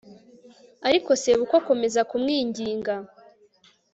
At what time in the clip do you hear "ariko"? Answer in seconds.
0.87-1.09